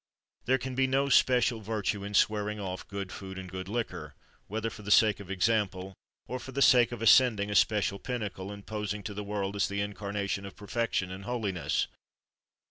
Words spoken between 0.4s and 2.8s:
There can be no special virtue in "swearing